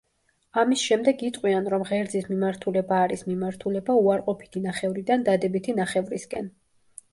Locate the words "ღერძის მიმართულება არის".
1.89-3.23